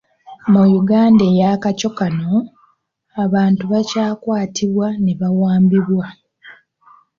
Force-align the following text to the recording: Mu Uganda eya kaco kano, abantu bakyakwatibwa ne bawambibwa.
Mu 0.51 0.63
Uganda 0.79 1.23
eya 1.31 1.51
kaco 1.63 1.89
kano, 1.97 2.33
abantu 3.25 3.63
bakyakwatibwa 3.71 4.87
ne 5.03 5.13
bawambibwa. 5.19 6.05